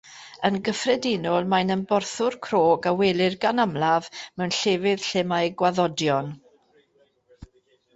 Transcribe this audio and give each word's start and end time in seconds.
Yn 0.47 0.55
gyffredinol 0.69 1.45
mae'n 1.51 1.73
ymborthwr 1.75 2.39
crog 2.49 2.89
a 2.93 2.95
welir 3.03 3.37
gan 3.45 3.65
amlaf 3.67 4.11
mewn 4.19 4.59
llefydd 4.59 5.09
lle 5.11 5.27
mae 5.35 5.57
gwaddodion. 5.63 6.37